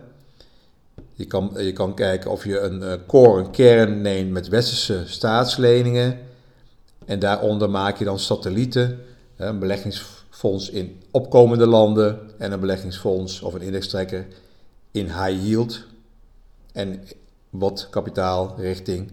Je 1.14 1.26
kan, 1.26 1.52
je 1.58 1.74
kan 1.74 1.94
kijken 1.94 2.32
of 2.32 2.44
je 2.44 2.60
een 2.60 2.82
uh, 2.82 2.94
core, 3.08 3.42
een 3.42 3.52
kern 3.52 4.02
neemt 4.02 4.32
met 4.32 4.48
westerse 4.48 5.04
staatsleningen. 5.06 6.20
En 7.06 7.20
daaronder 7.20 7.70
maak 7.70 7.98
je 7.98 8.06
dan 8.06 8.20
satellieten 8.20 9.00
een 9.38 9.60
beleggingsfonds 9.60 10.70
in 10.70 11.02
opkomende 11.12 11.68
landen 11.68 12.20
en 12.38 12.52
een 12.52 12.60
beleggingsfonds 12.60 13.42
of 13.42 13.54
een 13.54 13.62
indextrekker 13.62 14.28
in 14.92 15.06
high 15.06 15.46
yield 15.46 15.84
en 16.72 17.04
wat 17.50 17.88
kapitaal 17.90 18.56
richting 18.58 19.12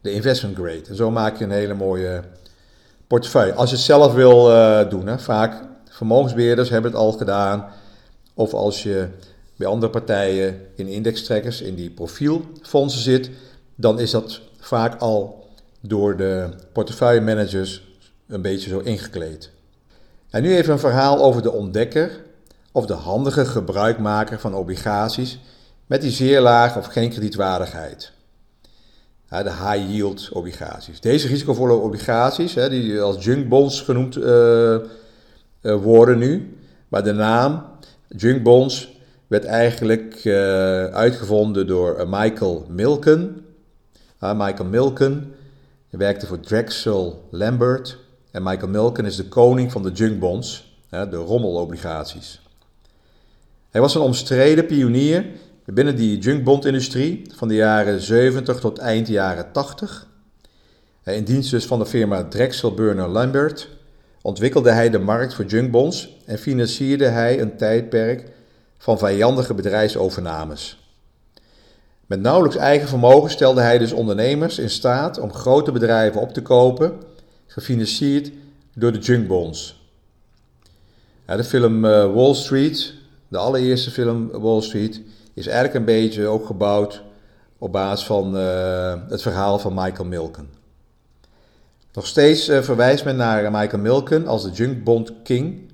de 0.00 0.12
investment 0.12 0.56
grade. 0.56 0.82
En 0.88 0.96
zo 0.96 1.10
maak 1.10 1.38
je 1.38 1.44
een 1.44 1.50
hele 1.50 1.74
mooie 1.74 2.22
portefeuille. 3.06 3.54
Als 3.54 3.70
je 3.70 3.76
het 3.76 3.84
zelf 3.84 4.12
wil 4.12 4.50
uh, 4.50 4.88
doen, 4.88 5.06
hè, 5.06 5.18
vaak 5.18 5.62
vermogensbeheerders 5.92 6.68
hebben 6.68 6.90
het 6.90 7.00
al 7.00 7.12
gedaan. 7.12 7.66
Of 8.34 8.54
als 8.54 8.82
je 8.82 9.08
bij 9.56 9.66
andere 9.66 9.92
partijen 9.92 10.60
in 10.74 10.86
indextrekkers, 10.86 11.60
in 11.60 11.74
die 11.74 11.90
profielfondsen 11.90 13.02
zit, 13.02 13.30
dan 13.74 14.00
is 14.00 14.10
dat 14.10 14.40
vaak 14.58 15.00
al 15.00 15.48
door 15.80 16.16
de 16.16 16.48
portefeuillemanagers 16.72 17.90
een 18.26 18.42
beetje 18.42 18.68
zo 18.68 18.78
ingekleed. 18.78 19.50
En 20.30 20.42
nu 20.42 20.56
even 20.56 20.72
een 20.72 20.78
verhaal 20.78 21.18
over 21.18 21.42
de 21.42 21.52
ontdekker 21.52 22.20
of 22.72 22.86
de 22.86 22.92
handige 22.92 23.44
gebruikmaker 23.44 24.40
van 24.40 24.54
obligaties 24.54 25.38
met 25.86 26.00
die 26.00 26.10
zeer 26.10 26.40
lage 26.40 26.78
of 26.78 26.86
geen 26.86 27.10
kredietwaardigheid. 27.10 28.12
de 29.28 29.42
high 29.42 29.90
yield 29.90 30.28
obligaties. 30.32 31.00
Deze 31.00 31.26
risicovolle 31.26 31.74
obligaties, 31.74 32.54
die 32.54 33.00
als 33.00 33.24
junk 33.24 33.48
bonds 33.48 33.80
genoemd 33.80 34.16
uh, 34.16 34.76
worden 35.62 36.18
nu, 36.18 36.56
maar 36.88 37.04
de 37.04 37.12
naam 37.12 37.64
junk 38.08 38.42
bonds 38.42 39.00
werd 39.26 39.44
eigenlijk 39.44 40.24
uh, 40.24 40.34
uitgevonden 40.84 41.66
door 41.66 42.06
Michael 42.08 42.66
Milken. 42.68 43.44
Michael 44.18 44.68
Milken 44.68 45.34
werkte 45.90 46.26
voor 46.26 46.40
Drexel 46.40 47.28
Lambert 47.30 47.98
en 48.30 48.42
Michael 48.42 48.68
Milken 48.68 49.04
is 49.04 49.16
de 49.16 49.28
koning 49.28 49.72
van 49.72 49.82
de 49.82 49.90
junkbonds, 49.90 50.76
de 50.88 51.16
rommelobligaties. 51.16 52.40
Hij 53.70 53.80
was 53.80 53.94
een 53.94 54.00
omstreden 54.00 54.66
pionier 54.66 55.24
binnen 55.64 55.96
die 55.96 56.18
junkbondindustrie 56.18 57.22
van 57.34 57.48
de 57.48 57.54
jaren 57.54 58.00
70 58.00 58.58
tot 58.58 58.78
eind 58.78 59.08
jaren 59.08 59.52
80. 59.52 60.06
In 61.04 61.24
dienst 61.24 61.50
dus 61.50 61.66
van 61.66 61.78
de 61.78 61.86
firma 61.86 62.24
Drexel 62.24 62.74
Burner 62.74 63.08
Lambert 63.08 63.68
ontwikkelde 64.22 64.70
hij 64.70 64.90
de 64.90 64.98
markt 64.98 65.34
voor 65.34 65.44
junkbonds 65.44 66.16
en 66.26 66.38
financierde 66.38 67.06
hij 67.06 67.40
een 67.40 67.56
tijdperk 67.56 68.30
van 68.78 68.98
vijandige 68.98 69.54
bedrijfsovernames. 69.54 70.80
Met 72.06 72.20
nauwelijks 72.20 72.56
eigen 72.56 72.88
vermogen 72.88 73.30
stelde 73.30 73.60
hij 73.60 73.78
dus 73.78 73.92
ondernemers 73.92 74.58
in 74.58 74.70
staat 74.70 75.18
om 75.18 75.32
grote 75.32 75.72
bedrijven 75.72 76.20
op 76.20 76.32
te 76.32 76.42
kopen 76.42 76.92
gefinancierd 77.46 78.30
door 78.74 78.92
de 78.92 78.98
junkbonds. 78.98 79.80
De 81.26 81.44
film 81.44 81.84
uh, 81.84 82.14
Wall 82.14 82.34
Street, 82.34 82.94
de 83.28 83.38
allereerste 83.38 83.90
film 83.90 84.30
Wall 84.30 84.60
Street, 84.60 85.00
is 85.34 85.46
eigenlijk 85.46 85.76
een 85.76 85.84
beetje 85.84 86.26
ook 86.26 86.46
gebouwd 86.46 87.02
op 87.58 87.72
basis 87.72 88.06
van 88.06 88.36
uh, 88.36 88.94
het 89.08 89.22
verhaal 89.22 89.58
van 89.58 89.74
Michael 89.74 90.08
Milken. 90.08 90.61
Nog 91.92 92.06
steeds 92.06 92.48
uh, 92.48 92.62
verwijst 92.62 93.04
men 93.04 93.16
naar 93.16 93.50
Michael 93.50 93.82
Milken 93.82 94.26
als 94.26 94.42
de 94.42 94.50
Junkbond 94.50 95.12
King. 95.22 95.72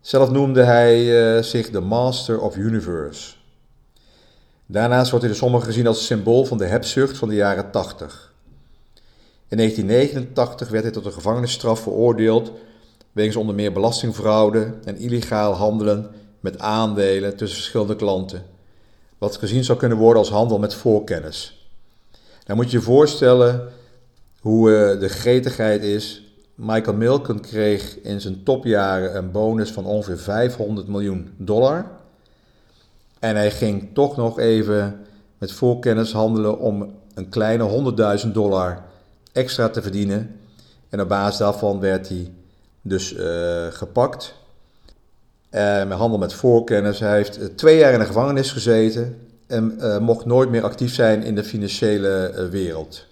Zelf 0.00 0.30
noemde 0.30 0.62
hij 0.62 1.42
zich 1.42 1.70
de 1.70 1.80
Master 1.80 2.40
of 2.40 2.56
Universe. 2.56 3.34
Daarnaast 4.66 5.10
wordt 5.10 5.24
hij 5.24 5.34
door 5.34 5.42
sommigen 5.42 5.66
gezien 5.66 5.86
als 5.86 6.06
symbool 6.06 6.44
van 6.44 6.58
de 6.58 6.66
hebzucht 6.66 7.18
van 7.18 7.28
de 7.28 7.34
jaren 7.34 7.70
80. 7.70 8.32
In 9.48 9.56
1989 9.56 10.68
werd 10.68 10.82
hij 10.82 10.92
tot 10.92 11.04
een 11.04 11.12
gevangenisstraf 11.12 11.80
veroordeeld 11.80 12.52
wegens 13.12 13.36
onder 13.36 13.54
meer 13.54 13.72
belastingfraude 13.72 14.74
en 14.84 14.96
illegaal 14.96 15.52
handelen 15.52 16.10
met 16.40 16.58
aandelen 16.58 17.36
tussen 17.36 17.58
verschillende 17.58 17.96
klanten, 17.96 18.44
wat 19.18 19.36
gezien 19.36 19.64
zou 19.64 19.78
kunnen 19.78 19.98
worden 19.98 20.18
als 20.18 20.30
handel 20.30 20.58
met 20.58 20.74
voorkennis. 20.74 21.68
Nou 22.46 22.60
moet 22.60 22.70
je 22.70 22.76
je 22.76 22.84
voorstellen 22.84 23.72
hoe 24.40 24.70
uh, 24.70 25.00
de 25.00 25.08
gretigheid 25.08 25.82
is. 25.82 26.22
Michael 26.54 26.96
Milken 26.96 27.40
kreeg 27.40 27.98
in 28.02 28.20
zijn 28.20 28.42
topjaren 28.42 29.16
een 29.16 29.30
bonus 29.30 29.70
van 29.70 29.84
ongeveer 29.84 30.18
500 30.18 30.88
miljoen 30.88 31.34
dollar. 31.36 31.86
En 33.18 33.36
hij 33.36 33.50
ging 33.50 33.88
toch 33.94 34.16
nog 34.16 34.38
even 34.38 35.06
met 35.38 35.52
voorkennis 35.52 36.12
handelen 36.12 36.58
om 36.58 36.94
een 37.14 37.28
kleine 37.28 37.92
100.000 38.24 38.32
dollar 38.32 38.82
extra 39.32 39.68
te 39.68 39.82
verdienen. 39.82 40.36
En 40.88 41.00
op 41.00 41.08
basis 41.08 41.38
daarvan 41.38 41.80
werd 41.80 42.08
hij 42.08 42.32
dus 42.82 43.14
uh, 43.14 43.66
gepakt. 43.70 44.34
Met 45.50 45.90
handel 45.90 46.18
met 46.18 46.32
voorkennis. 46.32 47.00
Hij 47.00 47.16
heeft 47.16 47.56
twee 47.56 47.78
jaar 47.78 47.92
in 47.92 47.98
de 47.98 48.04
gevangenis 48.04 48.52
gezeten 48.52 49.18
en 49.46 49.76
mocht 50.02 50.24
nooit 50.24 50.50
meer 50.50 50.62
actief 50.62 50.94
zijn 50.94 51.22
in 51.22 51.34
de 51.34 51.44
financiële 51.44 52.48
wereld. 52.50 53.07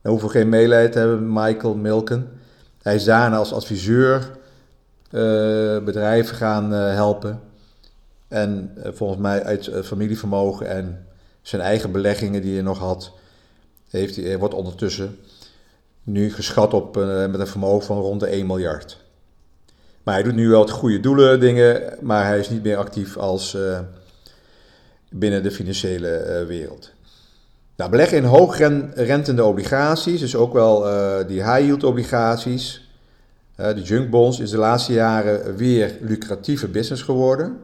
We 0.00 0.08
hoeven 0.10 0.30
geen 0.30 0.48
medelijden 0.48 0.90
te 0.90 0.98
hebben 0.98 1.32
Michael 1.32 1.74
Milken. 1.74 2.28
Hij 2.82 2.94
is 2.94 3.04
daarna 3.04 3.36
als 3.36 3.52
adviseur 3.52 4.30
bedrijven 5.84 6.36
gaan 6.36 6.70
helpen. 6.72 7.40
En 8.28 8.74
volgens 8.84 9.20
mij 9.20 9.44
uit 9.44 9.70
familievermogen 9.82 10.68
en 10.68 11.06
zijn 11.42 11.62
eigen 11.62 11.92
beleggingen 11.92 12.42
die 12.42 12.54
hij 12.54 12.62
nog 12.62 12.78
had, 12.78 13.12
heeft 13.90 14.16
hij, 14.16 14.38
wordt 14.38 14.54
ondertussen 14.54 15.18
nu 16.02 16.32
geschat 16.32 16.74
op 16.74 16.96
met 17.30 17.40
een 17.40 17.46
vermogen 17.46 17.86
van 17.86 18.00
rond 18.00 18.20
de 18.20 18.26
1 18.26 18.46
miljard. 18.46 19.04
Maar 20.02 20.14
hij 20.14 20.22
doet 20.22 20.34
nu 20.34 20.48
wel 20.48 20.60
het 20.60 20.70
goede 20.70 21.00
doelen 21.00 21.40
dingen, 21.40 21.96
maar 22.00 22.26
hij 22.26 22.38
is 22.38 22.50
niet 22.50 22.62
meer 22.62 22.76
actief 22.76 23.16
als 23.16 23.56
binnen 25.10 25.42
de 25.42 25.50
financiële 25.50 26.44
wereld. 26.46 26.92
Nou, 27.78 27.90
beleggen 27.90 28.16
in 28.16 28.24
hoogrentende 28.24 29.44
obligaties, 29.44 30.20
dus 30.20 30.36
ook 30.36 30.52
wel 30.52 30.80
die 31.26 31.42
high-yield 31.42 31.84
obligaties, 31.84 32.90
de 33.56 33.82
junk 33.82 34.10
bonds, 34.10 34.40
is 34.40 34.50
de 34.50 34.56
laatste 34.56 34.92
jaren 34.92 35.56
weer 35.56 35.96
lucratieve 36.00 36.68
business 36.68 37.02
geworden. 37.02 37.58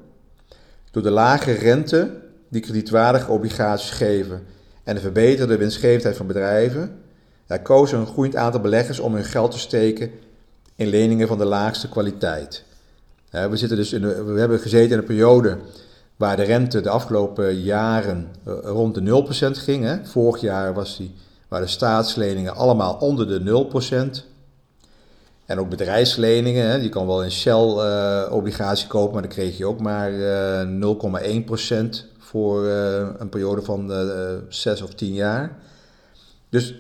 Door 0.91 1.03
de 1.03 1.11
lage 1.11 1.53
rente 1.53 2.11
die 2.49 2.61
kredietwaardige 2.61 3.31
obligaties 3.31 3.91
geven 3.91 4.43
en 4.85 4.95
de 4.95 5.01
verbeterde 5.01 5.57
winstgevendheid 5.57 6.17
van 6.17 6.27
bedrijven, 6.27 6.99
daar 7.47 7.63
kozen 7.63 7.99
een 7.99 8.07
groeiend 8.07 8.37
aantal 8.37 8.61
beleggers 8.61 8.99
om 8.99 9.15
hun 9.15 9.25
geld 9.25 9.51
te 9.51 9.59
steken 9.59 10.11
in 10.77 10.87
leningen 10.87 11.29
van 11.29 11.39
de 11.39 11.45
laagste 11.45 11.89
kwaliteit. 11.89 12.65
We, 13.31 13.57
zitten 13.57 13.77
dus 13.77 13.93
in 13.93 14.25
we 14.35 14.41
hebben 14.41 14.59
gezeten 14.59 14.91
in 14.91 14.99
een 14.99 15.05
periode 15.05 15.59
waar 16.17 16.37
de 16.37 16.43
rente 16.43 16.81
de 16.81 16.89
afgelopen 16.89 17.61
jaren 17.61 18.29
eh, 18.45 18.55
rond 18.63 18.95
de 18.95 19.25
0% 19.57 19.59
ging. 19.59 19.85
Hè. 19.85 20.05
Vorig 20.05 20.41
jaar 20.41 20.75
was 20.75 20.97
die, 20.97 21.15
waren 21.49 21.67
de 21.67 21.73
staatsleningen 21.73 22.55
allemaal 22.55 22.95
onder 22.95 23.29
de 23.29 23.67
0%. 24.21 24.33
En 25.47 25.59
ook 25.59 25.69
bedrijfsleningen, 25.69 26.67
hè, 26.67 26.75
je 26.75 26.89
kan 26.89 27.07
wel 27.07 27.25
een 27.25 27.31
Shell-obligatie 27.31 28.87
kopen, 28.87 29.13
maar 29.13 29.23
dan 29.23 29.31
kreeg 29.31 29.57
je 29.57 29.67
ook 29.67 29.81
maar 29.81 30.13
uh, 30.13 30.95
0,1% 31.43 32.07
voor 32.19 32.65
een 33.19 33.29
periode 33.29 33.63
van 33.63 33.91
uh, 33.91 34.33
6 34.49 34.83
of 34.83 34.95
10 34.95 35.13
jaar. 35.13 35.57
Dus 36.49 36.75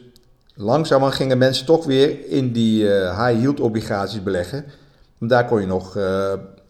langzaamaan 0.54 1.12
gingen 1.12 1.38
mensen 1.38 1.66
toch 1.66 1.84
weer 1.84 2.28
in 2.28 2.52
die 2.52 2.82
uh, 2.82 3.26
high-yield 3.26 3.60
obligaties 3.60 4.22
beleggen. 4.22 4.64
Want 5.18 5.30
daar 5.30 5.46
kon 5.46 5.60
je 5.60 5.66
nog 5.66 5.94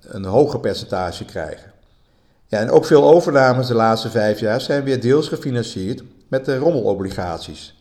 een 0.00 0.24
hoger 0.24 0.60
percentage 0.60 1.24
krijgen. 1.24 1.73
Ja, 2.54 2.60
en 2.60 2.70
ook 2.70 2.84
veel 2.84 3.04
overnames 3.04 3.66
de 3.66 3.74
laatste 3.74 4.10
vijf 4.10 4.40
jaar 4.40 4.60
zijn 4.60 4.84
weer 4.84 5.00
deels 5.00 5.28
gefinancierd 5.28 6.02
met 6.28 6.44
de 6.44 6.56
rommelobligaties. 6.56 7.74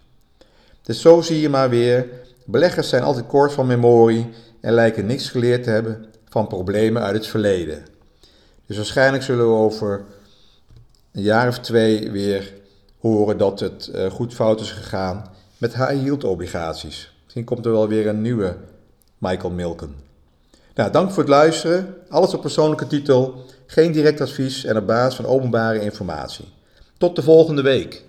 Dus 0.82 1.02
zo 1.02 1.22
zie 1.22 1.40
je 1.40 1.50
maar 1.50 1.70
weer, 1.70 2.08
beleggers 2.46 2.90
zijn 2.90 3.04
altijd 3.04 3.28
kort 3.28 3.54
van 3.54 3.68
memorie 3.68 4.30
en 4.62 4.74
lijken 4.74 5.06
niks 5.06 5.30
geleerd 5.30 5.64
te 5.64 5.70
hebben 5.70 6.06
van 6.30 6.48
problemen 6.48 7.02
uit 7.02 7.16
het 7.16 7.28
verleden. 7.28 7.84
Dus 8.66 8.78
waarschijnlijk 8.78 9.24
zullen 9.24 9.46
we 9.46 9.56
over 9.56 10.04
een 11.12 11.22
jaar 11.22 11.48
of 11.48 11.60
twee 11.60 12.12
weer 12.12 12.54
horen 13.00 13.38
dat 13.38 13.60
het 13.60 13.92
uh, 13.96 14.12
goed 14.12 14.34
fout 14.34 14.62
is 14.62 14.72
gegaan 14.72 15.30
met 15.58 15.76
high-yield 15.76 16.24
obligaties. 16.24 17.14
Misschien 17.24 17.44
komt 17.44 17.66
er 17.66 17.72
wel 17.72 17.88
weer 17.88 18.08
een 18.08 18.22
nieuwe 18.22 18.56
Michael 19.18 19.54
Milken. 19.54 19.96
Nou, 20.76 20.92
dank 20.92 21.12
voor 21.12 21.24
het 21.24 21.32
luisteren. 21.32 21.96
Alles 22.10 22.34
op 22.34 22.42
persoonlijke 22.42 22.88
titel, 22.88 23.46
geen 23.74 23.92
direct 23.92 24.22
advies 24.22 24.64
en 24.64 24.78
op 24.78 24.88
basis 24.88 25.16
van 25.16 25.26
openbare 25.26 25.82
informatie. 25.82 26.46
Tot 26.98 27.16
de 27.16 27.22
volgende 27.22 27.62
week. 27.62 28.04